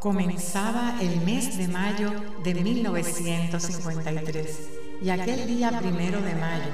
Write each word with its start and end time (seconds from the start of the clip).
Comenzaba 0.00 0.98
el 1.00 1.20
mes 1.22 1.56
de 1.56 1.68
mayo 1.68 2.12
de 2.44 2.54
1953 2.54 4.58
y 5.02 5.10
aquel 5.10 5.46
día 5.46 5.78
primero 5.78 6.20
de 6.20 6.34
mayo, 6.34 6.70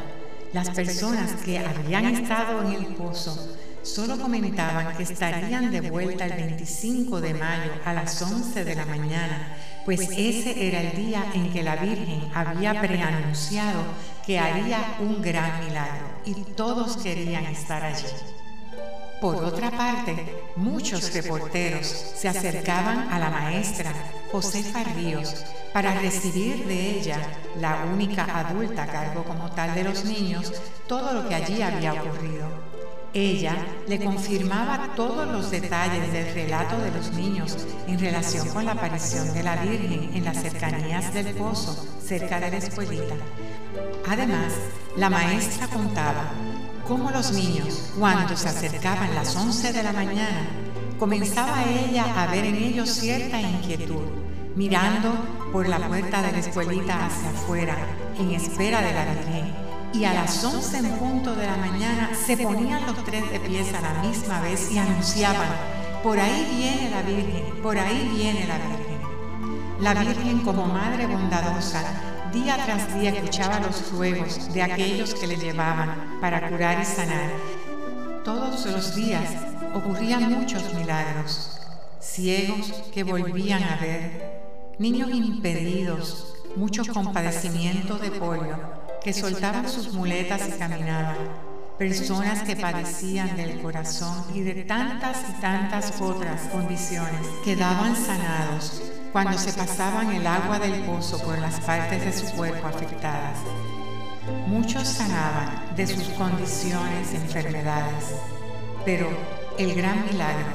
las 0.53 0.71
personas 0.71 1.35
que 1.45 1.59
habían 1.59 2.07
estado 2.07 2.63
en 2.63 2.73
el 2.73 2.87
pozo 2.95 3.57
solo 3.83 4.19
comentaban 4.19 4.97
que 4.97 5.05
estarían 5.05 5.71
de 5.71 5.89
vuelta 5.89 6.27
el 6.27 6.33
25 6.33 7.21
de 7.21 7.35
mayo 7.35 7.71
a 7.85 7.93
las 7.93 8.21
11 8.21 8.65
de 8.65 8.75
la 8.75 8.87
mañana, 8.87 9.57
pues 9.85 10.01
ese 10.11 10.69
era 10.69 10.81
el 10.81 10.97
día 10.97 11.25
en 11.33 11.53
que 11.53 11.63
la 11.63 11.77
Virgen 11.77 12.29
había 12.35 12.81
preanunciado 12.81 13.85
que 14.27 14.41
haría 14.41 14.97
un 15.01 15.23
gran 15.23 15.65
milagro 15.65 16.07
y 16.25 16.35
todos 16.55 16.97
querían 16.97 17.47
estar 17.47 17.85
allí. 17.85 18.07
Por 19.23 19.37
otra 19.37 19.71
parte, 19.71 20.17
muchos 20.57 21.15
reporteros 21.15 21.87
se 21.87 22.29
acercaban 22.29 23.07
a 23.09 23.21
la 23.21 23.31
maestra 23.31 23.93
Josefa 24.33 24.83
Ríos 24.83 25.45
para 25.73 25.95
recibir 25.95 26.67
de 26.67 26.99
ella, 26.99 27.19
la 27.61 27.85
única 27.85 28.25
adulta 28.25 28.83
a 28.83 28.87
cargo 28.89 29.23
como 29.23 29.49
tal 29.53 29.77
de 29.77 29.85
los 29.85 30.05
niños, 30.05 30.53
todo 30.89 31.13
lo 31.13 31.29
que 31.29 31.37
allí 31.37 31.63
había 31.63 31.93
ocurrido. 31.93 32.49
Ella 33.15 33.65
le 33.87 34.03
confirmaba 34.03 34.91
todos 34.97 35.29
los 35.29 35.53
detalles 35.53 36.13
del 36.13 36.35
relato 36.35 36.77
de 36.79 36.91
los 36.91 37.13
niños 37.13 37.57
en 37.87 38.01
relación 38.01 38.49
con 38.49 38.65
la 38.65 38.73
aparición 38.73 39.33
de 39.35 39.43
la 39.45 39.55
Virgen 39.55 40.11
en 40.15 40.25
las 40.25 40.43
cercanías 40.43 41.15
del 41.15 41.33
pozo, 41.37 41.87
cerca 42.05 42.41
de 42.41 42.51
la 42.51 42.57
escuelita. 42.57 43.15
Además, 44.09 44.53
la 44.97 45.09
maestra 45.09 45.69
contaba 45.69 46.33
cómo 46.87 47.11
los 47.11 47.33
niños, 47.33 47.93
cuando 47.99 48.37
se 48.37 48.49
acercaban 48.49 49.15
las 49.15 49.37
11 49.37 49.73
de 49.73 49.83
la 49.83 49.93
mañana, 49.93 50.47
comenzaba 50.99 51.65
ella 51.65 52.05
a 52.17 52.27
ver 52.31 52.45
en 52.45 52.57
ellos 52.57 52.89
cierta 52.89 53.41
inquietud, 53.41 54.03
mirando 54.57 55.13
por 55.53 55.69
la 55.69 55.87
puerta 55.87 56.23
de 56.23 56.33
la 56.33 56.39
escuelita 56.39 57.07
hacia 57.07 57.31
afuera, 57.31 57.77
en 58.19 58.31
espera 58.33 58.81
de 58.81 58.95
la 58.95 59.05
Virgen. 59.05 59.55
Y 59.95 60.05
a 60.05 60.15
las 60.15 60.43
11 60.43 60.79
en 60.79 60.91
punto 60.99 61.35
de 61.35 61.47
la 61.47 61.57
mañana 61.57 62.11
se 62.15 62.37
ponían 62.37 62.87
los 62.87 63.05
tres 63.05 63.31
de 63.31 63.41
pies 63.41 63.75
a 63.75 63.81
la 63.81 64.03
misma 64.03 64.41
vez 64.41 64.71
y 64.73 64.79
anunciaban, 64.79 65.49
por 66.03 66.19
ahí 66.19 66.47
viene 66.57 66.91
la 66.91 67.03
Virgen, 67.03 67.63
por 67.63 67.79
ahí 67.79 68.11
viene 68.17 68.47
la 68.47 68.57
Virgen. 68.57 68.93
La 69.81 69.95
Virgen 69.95 70.41
como 70.41 70.67
Madre 70.67 71.07
bondadosa 71.07 72.12
Día 72.33 72.57
tras 72.65 72.99
día 72.99 73.11
escuchaba 73.11 73.61
los 73.61 73.93
ruegos 73.93 74.55
de 74.55 74.63
aquellos 74.63 75.15
que 75.15 75.27
le 75.27 75.37
llevaban 75.37 76.19
para 76.19 76.49
curar 76.49 76.81
y 76.81 76.85
sanar. 76.87 77.31
Todos 78.25 78.65
los 78.65 78.95
días 78.95 79.31
ocurrían 79.75 80.31
muchos 80.31 80.73
milagros. 80.73 81.61
Ciegos 82.01 82.73
que 82.91 83.05
volvían 83.05 83.63
a 83.63 83.77
ver, 83.77 84.41
niños 84.79 85.11
impedidos, 85.11 86.37
muchos 86.57 86.89
compadecimientos 86.89 88.01
de 88.01 88.11
polio 88.13 88.59
que 89.05 89.13
soltaban 89.13 89.69
sus 89.69 89.93
muletas 89.93 90.49
y 90.49 90.53
caminaban, 90.59 91.17
personas 91.79 92.45
que 92.45 92.57
padecían 92.57 93.37
del 93.37 93.61
corazón 93.61 94.25
y 94.35 94.41
de 94.41 94.65
tantas 94.65 95.19
y 95.29 95.41
tantas 95.41 96.01
otras 96.01 96.43
condiciones 96.45 97.27
quedaban 97.45 97.95
sanados 97.95 99.02
cuando 99.13 99.37
se 99.37 99.53
pasaban 99.53 100.11
el 100.13 100.27
agua 100.27 100.59
del 100.59 100.81
pozo 100.85 101.19
por 101.23 101.39
las 101.39 101.61
partes 101.61 102.03
de 102.05 102.13
su 102.13 102.35
cuerpo 102.35 102.67
afectadas. 102.67 103.39
Muchos 104.47 104.89
sanaban 104.89 105.77
de 105.77 105.87
sus 105.87 106.05
condiciones 106.11 107.13
y 107.13 107.17
enfermedades, 107.17 108.15
pero 108.87 109.11
el 109.59 109.75
gran 109.75 110.07
milagro 110.07 110.47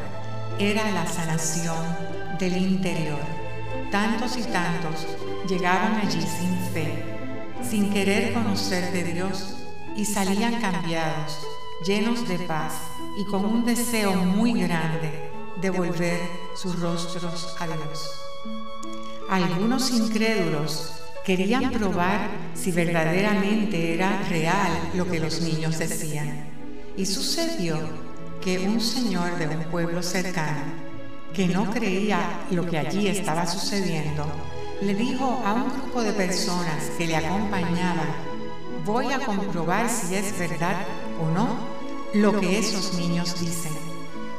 era 0.58 0.90
la 0.92 1.06
sanación 1.06 1.86
del 2.40 2.58
interior. 2.58 3.20
Tantos 3.92 4.38
y 4.38 4.44
tantos 4.44 5.06
llegaban 5.48 5.96
allí 5.96 6.22
sin 6.22 6.58
fe, 6.74 7.04
sin 7.62 7.92
querer 7.92 8.34
conocer 8.34 8.92
de 8.92 9.04
Dios 9.04 9.56
y 9.96 10.06
salían 10.06 10.60
cambiados, 10.60 11.40
llenos 11.86 12.28
de 12.28 12.40
paz 12.40 12.74
y 13.18 13.26
con 13.26 13.46
un 13.46 13.66
deseo 13.66 14.14
muy 14.16 14.54
grande 14.54 15.32
de 15.62 15.70
volver 15.70 16.20
sus 16.56 16.80
rostros 16.80 17.56
a 17.60 17.68
Dios. 17.68 18.27
Algunos 19.30 19.92
incrédulos 19.92 20.94
querían 21.26 21.72
probar 21.72 22.30
si 22.54 22.72
verdaderamente 22.72 23.94
era 23.94 24.22
real 24.30 24.72
lo 24.94 25.06
que 25.06 25.20
los 25.20 25.42
niños 25.42 25.78
decían. 25.78 26.48
Y 26.96 27.06
sucedió 27.06 27.78
que 28.42 28.60
un 28.60 28.80
señor 28.80 29.38
de 29.38 29.48
un 29.48 29.64
pueblo 29.66 30.02
cercano, 30.02 30.62
que 31.34 31.48
no 31.48 31.70
creía 31.70 32.40
lo 32.52 32.66
que 32.66 32.78
allí 32.78 33.08
estaba 33.08 33.46
sucediendo, 33.46 34.26
le 34.82 34.96
dijo 34.96 35.44
a 35.46 35.54
un 35.54 35.74
grupo 35.74 36.02
de 36.02 36.14
personas 36.14 36.86
que 36.98 37.08
le 37.08 37.18
acompañaban, 37.18 38.08
voy 38.86 39.12
a 39.12 39.20
comprobar 39.20 39.90
si 39.90 40.16
es 40.16 40.40
verdad 40.40 40.78
o 41.22 41.30
no 41.32 41.58
lo 42.14 42.40
que 42.40 42.60
esos 42.60 42.94
niños 42.94 43.38
dicen. 43.40 43.74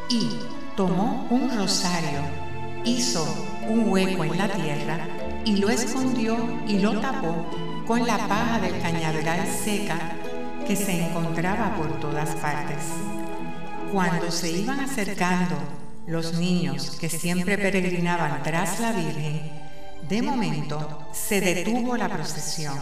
Y 0.09 0.39
tomó 0.75 1.27
un 1.29 1.55
rosario, 1.55 2.21
hizo 2.89 3.25
un 3.69 3.91
hueco 3.91 4.25
en 4.25 4.39
la 4.39 4.49
tierra 4.49 5.07
y 5.45 5.57
lo 5.57 5.69
escondió 5.69 6.37
y 6.67 6.79
lo 6.79 7.01
tapó 7.01 7.47
con 7.87 8.07
la 8.07 8.17
paja 8.29 8.61
del 8.61 8.81
cañaveral 8.81 9.47
seca 9.47 9.99
que 10.67 10.77
se 10.77 11.07
encontraba 11.07 11.75
por 11.77 12.01
todas 12.01 12.35
partes. 12.37 12.79
Cuando 13.93 14.31
se 14.31 14.51
iban 14.51 14.81
acercando 14.81 15.57
los 16.07 16.35
niños 16.35 16.97
que 17.01 17.09
siempre 17.09 17.57
peregrinaban 17.57 18.43
tras 18.43 18.81
la 18.81 18.93
Virgen, 18.93 19.51
de 20.09 20.23
momento 20.23 21.07
se 21.13 21.41
detuvo 21.41 21.97
la 21.97 22.09
procesión. 22.09 22.79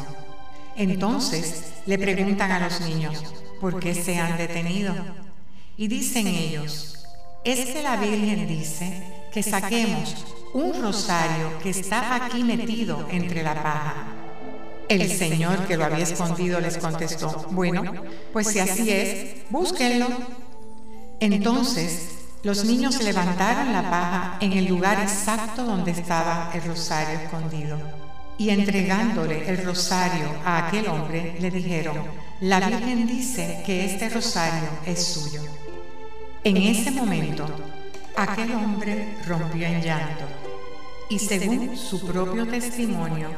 Entonces 0.76 1.72
le 1.86 1.98
preguntan 1.98 2.52
a 2.52 2.60
los 2.60 2.80
niños, 2.80 3.34
¿por 3.60 3.80
qué 3.80 3.94
se 3.94 4.18
han 4.18 4.36
detenido? 4.36 4.94
Y 5.76 5.88
dicen 5.88 6.26
ellos, 6.26 7.06
es 7.44 7.66
que 7.66 7.82
la 7.82 7.96
Virgen 7.96 8.46
dice 8.46 9.15
que 9.36 9.42
saquemos 9.42 10.24
un 10.54 10.80
rosario 10.80 11.58
que 11.62 11.68
está 11.68 12.14
aquí 12.14 12.42
metido 12.42 13.06
entre 13.10 13.42
la 13.42 13.52
paja. 13.52 14.06
El 14.88 15.14
Señor 15.14 15.66
que 15.66 15.76
lo 15.76 15.84
había 15.84 16.04
escondido 16.04 16.58
les 16.58 16.78
contestó, 16.78 17.44
bueno, 17.50 17.82
pues 18.32 18.46
si 18.46 18.60
así 18.60 18.90
es, 18.90 19.50
búsquenlo. 19.50 20.06
Entonces 21.20 22.12
los 22.44 22.64
niños 22.64 23.02
levantaron 23.02 23.74
la 23.74 23.82
paja 23.90 24.38
en 24.40 24.54
el 24.54 24.64
lugar 24.64 25.02
exacto 25.02 25.64
donde 25.64 25.90
estaba 25.90 26.50
el 26.54 26.62
rosario 26.62 27.18
escondido. 27.18 27.78
Y 28.38 28.48
entregándole 28.48 29.50
el 29.50 29.62
rosario 29.66 30.30
a 30.46 30.66
aquel 30.66 30.88
hombre, 30.88 31.36
le 31.40 31.50
dijeron, 31.50 31.98
la 32.40 32.60
Virgen 32.60 33.06
dice 33.06 33.62
que 33.66 33.84
este 33.84 34.08
rosario 34.08 34.70
es 34.86 35.04
suyo. 35.04 35.42
En 36.42 36.56
ese 36.56 36.90
momento, 36.90 37.46
aquel 38.16 38.52
hombre 38.52 39.18
rompió 39.26 39.66
en 39.66 39.82
llanto 39.82 40.24
y 41.08 41.18
según 41.18 41.76
su 41.76 42.04
propio 42.06 42.46
testimonio, 42.46 43.28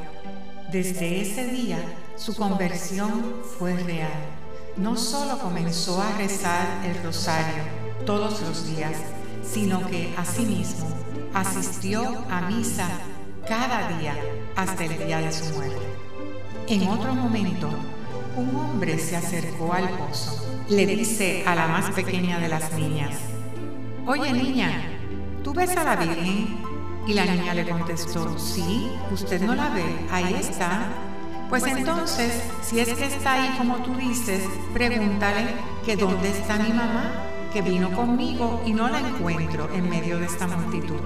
desde 0.71 1.21
ese 1.21 1.47
día 1.49 1.79
su 2.17 2.35
conversión 2.35 3.43
fue 3.59 3.75
real. 3.77 4.11
No 4.77 4.97
solo 4.97 5.39
comenzó 5.39 6.01
a 6.01 6.17
rezar 6.17 6.85
el 6.85 7.03
rosario 7.03 7.65
todos 8.07 8.41
los 8.43 8.67
días, 8.75 8.97
sino 9.43 9.87
que 9.87 10.15
asimismo 10.17 10.87
asistió 11.35 12.25
a 12.31 12.43
misa 12.43 12.89
cada 13.47 13.99
día 13.99 14.15
hasta 14.57 14.85
el 14.85 14.99
día 14.99 15.19
de 15.19 15.33
su 15.33 15.55
muerte. 15.55 15.77
En 16.69 16.87
otro 16.89 17.15
momento, 17.15 17.69
un 18.37 18.55
hombre 18.55 18.99
se 18.99 19.17
acercó 19.17 19.73
al 19.73 19.89
pozo. 19.91 20.47
Le 20.69 20.87
dice 20.87 21.43
a 21.47 21.55
la 21.55 21.67
más 21.67 21.91
pequeña 21.91 22.39
de 22.39 22.49
las 22.49 22.73
niñas, 22.75 23.17
Oye 24.09 24.33
niña, 24.33 24.71
¿tú 25.45 25.53
ves 25.53 25.77
a 25.77 25.85
la 25.85 25.97
Virgen? 25.97 26.57
Y 27.07 27.13
la 27.13 27.27
niña 27.27 27.53
le 27.53 27.69
contestó, 27.69 28.39
sí, 28.39 28.91
usted 29.11 29.43
no 29.43 29.55
la 29.55 29.69
ve, 29.69 29.85
ahí 30.11 30.33
está. 30.33 30.87
Pues 31.51 31.67
entonces, 31.67 32.43
si 32.63 32.81
es 32.81 32.89
que 32.95 33.05
está 33.05 33.35
ahí 33.35 33.55
como 33.59 33.77
tú 33.83 33.95
dices, 33.97 34.49
pregúntale 34.73 35.49
que 35.85 35.95
dónde 35.97 36.31
está 36.31 36.57
mi 36.57 36.71
mamá, 36.71 37.13
que 37.53 37.61
vino 37.61 37.91
conmigo 37.93 38.63
y 38.65 38.73
no 38.73 38.89
la 38.89 39.01
encuentro 39.01 39.69
en 39.75 39.91
medio 39.91 40.19
de 40.19 40.25
esta 40.25 40.47
multitud. 40.47 41.01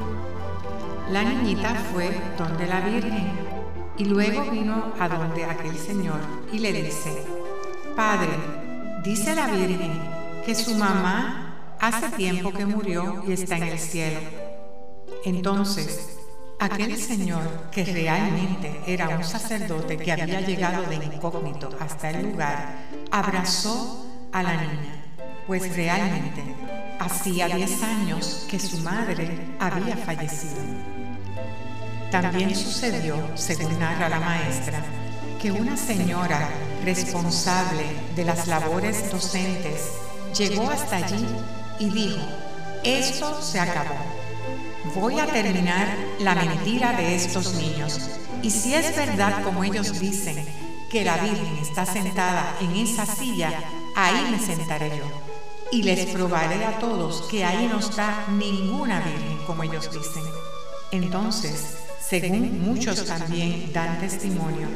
La 1.11 1.25
niñita 1.25 1.75
fue 1.93 2.17
donde 2.39 2.69
la 2.69 2.83
Virgen 2.83 3.33
y 3.99 4.05
luego 4.05 4.49
vino 4.49 4.93
a 5.01 5.09
donde 5.09 5.45
aquel 5.45 5.77
señor 5.77 6.21
y 6.53 6.61
le 6.61 6.73
dice, 6.73 7.25
Padre, 7.97 8.31
dice 9.03 9.35
la 9.35 9.49
Virgen 9.49 9.91
que 10.47 10.55
su 10.55 10.77
mamá 10.77 11.52
hace 11.83 12.09
tiempo 12.17 12.51
que 12.51 12.65
murió 12.65 13.23
y 13.29 13.33
está 13.33 13.59
en 13.59 13.65
el 13.65 13.79
cielo 13.79 14.19
entonces, 15.25 16.19
aquel 16.59 16.97
señor 16.97 17.71
que 17.71 17.85
realmente 17.85 18.81
era 18.87 19.09
un 19.09 19.23
sacerdote 19.23 19.97
que 19.97 20.11
había 20.11 20.41
llegado 20.41 20.83
de 20.89 20.97
incógnito 20.97 21.71
hasta 21.79 22.11
el 22.11 22.31
lugar, 22.31 22.75
abrazó 23.11 24.05
a 24.33 24.43
la 24.43 24.57
niña, 24.57 25.05
pues 25.47 25.77
realmente 25.77 26.43
hacía 26.99 27.49
10 27.49 27.83
años 27.85 28.47
que 28.51 28.59
su 28.59 28.79
madre 28.79 29.57
había 29.61 29.97
fallecido. 29.97 30.63
También 32.11 32.55
sucedió, 32.55 33.17
según 33.37 33.79
narra 33.79 34.09
la 34.09 34.21
maestra, 34.21 34.83
que 35.41 35.53
una 35.53 35.77
señora 35.77 36.49
responsable 36.85 37.85
de 38.17 38.25
las 38.25 38.49
labores 38.49 39.11
docentes 39.11 39.93
llegó 40.35 40.69
hasta 40.69 40.97
allí 40.97 41.27
y 41.83 41.91
dijo, 41.91 42.21
esto 42.85 43.43
se 43.43 43.59
acabó. 43.59 43.97
Voy 44.95 45.19
a 45.19 45.27
terminar 45.27 45.97
la 46.21 46.37
mentira 46.37 46.93
de 46.93 47.17
estos 47.17 47.55
niños. 47.55 47.99
Y 48.41 48.51
si 48.51 48.75
es 48.75 48.95
verdad 48.95 49.43
como 49.43 49.65
ellos 49.65 49.99
dicen, 49.99 50.47
que 50.89 51.05
la 51.05 51.17
Virgen 51.17 51.59
está 51.61 51.85
sentada 51.85 52.57
en 52.61 52.77
esa 52.77 53.05
silla, 53.05 53.51
ahí 53.97 54.31
me 54.31 54.39
sentaré 54.39 54.91
yo. 54.91 55.05
Y 55.73 55.83
les 55.83 56.07
probaré 56.07 56.65
a 56.65 56.79
todos 56.79 57.23
que 57.23 57.45
ahí 57.45 57.67
no 57.67 57.81
está 57.81 58.27
ninguna 58.31 59.01
Virgen, 59.01 59.39
como 59.45 59.65
ellos 59.65 59.91
dicen. 59.91 60.23
Entonces, 60.93 61.79
según 62.07 62.61
muchos 62.63 63.05
también 63.07 63.73
dan 63.73 63.99
testimonio, 63.99 64.69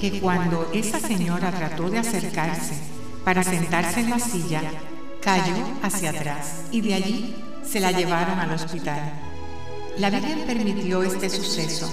que 0.00 0.20
cuando 0.20 0.70
esa 0.72 1.00
señora 1.00 1.50
trató 1.50 1.90
de 1.90 1.98
acercarse 1.98 2.74
para 3.24 3.42
sentarse 3.42 4.00
en 4.00 4.10
la 4.10 4.18
silla, 4.18 4.62
cayó 5.24 5.54
hacia 5.82 6.10
atrás 6.10 6.64
y 6.70 6.82
de 6.82 6.94
allí 6.94 7.34
se 7.64 7.80
la 7.80 7.90
llevaron 7.92 8.38
al 8.38 8.52
hospital. 8.52 9.00
La 9.96 10.10
Virgen 10.10 10.40
permitió 10.46 11.02
este 11.02 11.30
suceso 11.30 11.90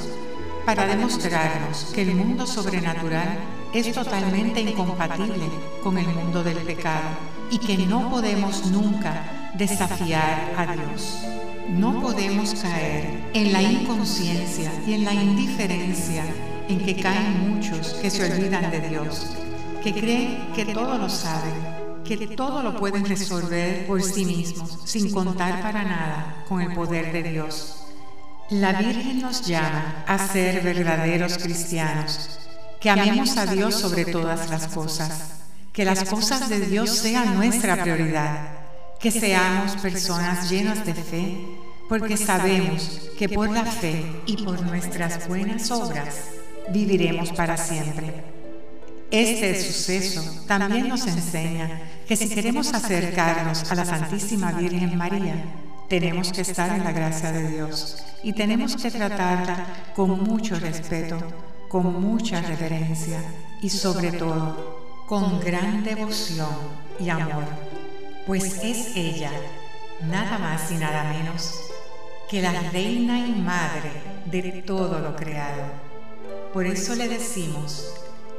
para 0.66 0.86
demostrarnos 0.86 1.92
que 1.95 2.01
el 2.01 2.13
mundo 2.13 2.45
sobrenatural 2.45 3.39
es 3.74 3.94
totalmente 3.94 4.60
incompatible 4.60 5.45
con 5.81 5.98
el 5.98 6.07
mundo 6.07 6.44
del 6.44 6.57
pecado 6.57 7.07
y 7.50 7.57
que 7.57 7.78
no 7.78 8.10
podemos 8.10 8.66
nunca 8.66 9.51
desafiar 9.56 10.54
a 10.57 10.74
Dios. 10.74 11.19
No 11.69 12.01
podemos 12.01 12.54
caer 12.56 13.30
en 13.33 13.54
la 13.54 13.62
inconsciencia 13.62 14.74
y 14.86 14.94
en 14.94 15.06
la 15.06 15.13
indiferencia 15.13 16.25
en 16.68 16.80
que 16.80 16.98
caen 16.98 17.56
muchos 17.56 17.94
que 18.01 18.10
se 18.10 18.30
olvidan 18.30 18.69
de 18.69 18.89
Dios, 18.89 19.38
que 19.81 19.94
creen 19.94 20.50
que 20.54 20.66
todo 20.66 20.98
lo 20.98 21.10
saben, 21.10 21.81
que 22.17 22.27
todo 22.27 22.61
lo 22.61 22.77
pueden 22.77 23.05
resolver 23.05 23.87
por 23.87 24.03
sí 24.03 24.25
mismos, 24.25 24.79
sin 24.85 25.11
contar 25.11 25.61
para 25.61 25.83
nada 25.83 26.43
con 26.47 26.61
el 26.61 26.73
poder 26.73 27.11
de 27.13 27.23
Dios. 27.23 27.83
La 28.49 28.73
Virgen 28.73 29.21
nos 29.21 29.45
llama 29.47 30.03
a 30.05 30.27
ser 30.27 30.61
verdaderos 30.61 31.37
cristianos, 31.37 32.39
que 32.81 32.89
amemos 32.89 33.37
a 33.37 33.45
Dios 33.45 33.75
sobre 33.75 34.05
todas 34.05 34.49
las 34.49 34.67
cosas, 34.67 35.35
que 35.71 35.85
las 35.85 36.03
cosas 36.03 36.49
de 36.49 36.59
Dios 36.59 36.89
sean 36.89 37.35
nuestra 37.35 37.81
prioridad, 37.81 38.59
que 38.99 39.11
seamos 39.11 39.77
personas 39.77 40.49
llenas 40.49 40.85
de 40.85 40.93
fe, 40.93 41.37
porque 41.87 42.17
sabemos 42.17 43.09
que 43.17 43.29
por 43.29 43.49
la 43.49 43.63
fe 43.63 44.21
y 44.25 44.43
por 44.43 44.61
nuestras 44.63 45.27
buenas 45.27 45.71
obras 45.71 46.25
viviremos 46.73 47.31
para 47.31 47.55
siempre. 47.55 48.41
Este 49.11 49.61
suceso 49.61 50.23
también 50.47 50.87
nos 50.87 51.05
enseña 51.05 51.81
que 52.11 52.17
si 52.17 52.27
queremos 52.27 52.73
acercarnos 52.73 53.71
a 53.71 53.75
la 53.75 53.85
Santísima 53.85 54.51
Virgen 54.51 54.97
María, 54.97 55.33
tenemos 55.87 56.33
que 56.33 56.41
estar 56.41 56.69
en 56.75 56.83
la 56.83 56.91
gracia 56.91 57.31
de 57.31 57.47
Dios 57.47 58.03
y 58.21 58.33
tenemos 58.33 58.75
que 58.75 58.91
tratarla 58.91 59.65
con 59.95 60.21
mucho 60.21 60.59
respeto, 60.59 61.17
con 61.69 62.01
mucha 62.01 62.41
reverencia 62.41 63.17
y 63.61 63.69
sobre 63.69 64.11
todo 64.11 65.05
con 65.07 65.39
gran 65.39 65.85
devoción 65.85 66.49
y 66.99 67.07
amor, 67.07 67.45
pues 68.27 68.61
es 68.61 68.97
ella, 68.97 69.31
nada 70.05 70.37
más 70.37 70.69
y 70.69 70.75
nada 70.75 71.13
menos, 71.13 71.61
que 72.29 72.41
la 72.41 72.59
reina 72.73 73.25
y 73.25 73.31
madre 73.31 73.89
de 74.25 74.63
todo 74.63 74.99
lo 74.99 75.15
creado. 75.15 75.63
Por 76.51 76.65
eso 76.65 76.93
le 76.93 77.07
decimos, 77.07 77.93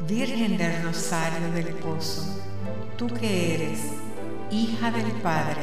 Virgen 0.06 0.58
del 0.58 0.82
Rosario 0.82 1.50
del 1.52 1.68
Pozo, 1.68 2.51
tú 3.02 3.12
que 3.14 3.54
eres 3.56 3.80
hija 4.52 4.92
del 4.92 5.10
Padre, 5.22 5.60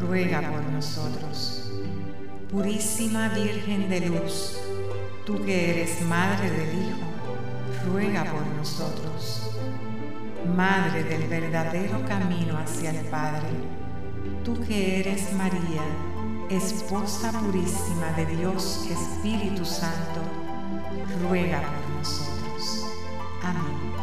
ruega 0.00 0.40
por 0.40 0.60
nosotros. 0.72 1.70
Purísima 2.50 3.28
Virgen 3.28 3.88
de 3.88 4.00
Luz, 4.08 4.58
tú 5.24 5.40
que 5.44 5.70
eres 5.70 6.02
Madre 6.02 6.50
del 6.50 6.70
Hijo, 6.70 7.06
ruega 7.86 8.24
por 8.24 8.44
nosotros. 8.56 9.52
Madre 10.56 11.04
del 11.04 11.28
verdadero 11.28 12.04
camino 12.08 12.58
hacia 12.58 12.90
el 12.90 13.06
Padre, 13.06 13.50
tú 14.44 14.58
que 14.66 14.98
eres 14.98 15.32
María, 15.34 15.84
Esposa 16.50 17.30
purísima 17.40 18.10
de 18.16 18.26
Dios 18.36 18.84
Espíritu 18.90 19.64
Santo, 19.64 20.20
ruega 21.22 21.60
por 21.60 21.98
nosotros. 21.98 22.84
Amén. 23.42 23.93